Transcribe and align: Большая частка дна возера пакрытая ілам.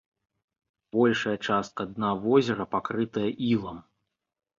Большая 0.95 1.33
частка 1.47 1.85
дна 1.91 2.09
возера 2.23 2.65
пакрытая 2.77 3.27
ілам. 3.51 3.77